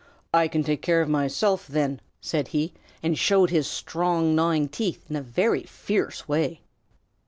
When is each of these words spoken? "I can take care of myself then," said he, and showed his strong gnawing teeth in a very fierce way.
"I 0.33 0.47
can 0.47 0.63
take 0.63 0.81
care 0.81 1.03
of 1.03 1.09
myself 1.09 1.67
then," 1.67 2.01
said 2.19 2.47
he, 2.47 2.73
and 3.03 3.15
showed 3.15 3.51
his 3.51 3.67
strong 3.69 4.33
gnawing 4.33 4.69
teeth 4.69 5.05
in 5.11 5.15
a 5.15 5.21
very 5.21 5.61
fierce 5.61 6.27
way. 6.27 6.61